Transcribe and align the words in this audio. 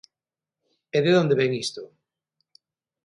¿E 0.97 0.99
de 1.05 1.11
onde 1.21 1.37
vén 1.39 1.51
isto? 1.63 1.83